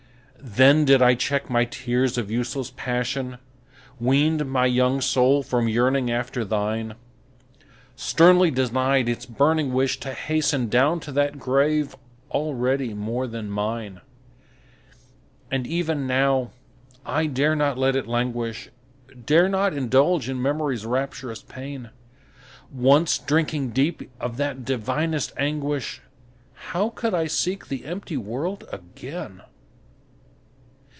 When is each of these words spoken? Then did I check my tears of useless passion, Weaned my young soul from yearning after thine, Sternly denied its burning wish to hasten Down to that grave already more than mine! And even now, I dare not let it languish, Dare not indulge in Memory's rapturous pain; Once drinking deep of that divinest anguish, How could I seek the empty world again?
Then 0.43 0.85
did 0.85 1.03
I 1.03 1.13
check 1.13 1.51
my 1.51 1.65
tears 1.65 2.17
of 2.17 2.31
useless 2.31 2.73
passion, 2.75 3.37
Weaned 3.99 4.51
my 4.51 4.65
young 4.65 4.99
soul 4.99 5.43
from 5.43 5.67
yearning 5.67 6.09
after 6.09 6.43
thine, 6.43 6.95
Sternly 7.95 8.49
denied 8.49 9.07
its 9.07 9.27
burning 9.27 9.71
wish 9.71 9.99
to 9.99 10.11
hasten 10.15 10.67
Down 10.67 10.99
to 11.01 11.11
that 11.11 11.37
grave 11.37 11.95
already 12.31 12.91
more 12.95 13.27
than 13.27 13.51
mine! 13.51 14.01
And 15.51 15.67
even 15.67 16.07
now, 16.07 16.49
I 17.05 17.27
dare 17.27 17.55
not 17.55 17.77
let 17.77 17.95
it 17.95 18.07
languish, 18.07 18.69
Dare 19.27 19.47
not 19.47 19.75
indulge 19.75 20.27
in 20.27 20.41
Memory's 20.41 20.87
rapturous 20.87 21.43
pain; 21.43 21.91
Once 22.73 23.19
drinking 23.19 23.69
deep 23.71 24.09
of 24.19 24.37
that 24.37 24.65
divinest 24.65 25.33
anguish, 25.37 26.01
How 26.55 26.89
could 26.89 27.13
I 27.13 27.27
seek 27.27 27.67
the 27.67 27.85
empty 27.85 28.17
world 28.17 28.63
again? 28.71 29.43